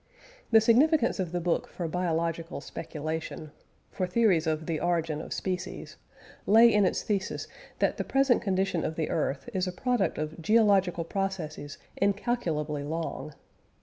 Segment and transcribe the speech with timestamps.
[0.49, 3.51] The significance of the book for biological speculation
[3.91, 5.95] for theories of the origin of species
[6.47, 10.41] lay in its thesis that the present condition of the earth is the product of
[10.41, 13.35] geological processes incalculably long.